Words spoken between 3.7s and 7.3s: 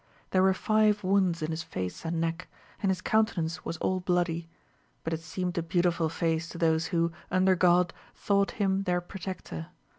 all bloody; but it seemed a beautiful face to thos who,